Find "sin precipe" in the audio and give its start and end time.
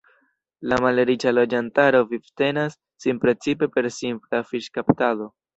3.05-3.71